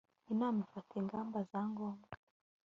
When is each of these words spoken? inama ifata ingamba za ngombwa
inama 0.31 0.57
ifata 0.65 0.93
ingamba 1.01 1.39
za 1.51 1.61
ngombwa 1.71 2.11